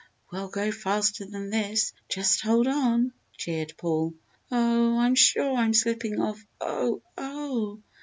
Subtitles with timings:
[0.31, 4.15] We'll go faster than this just hold on!" cheered Paul.
[4.51, 7.81] "Oh, I'm sure I'm slipping off oh, oh!"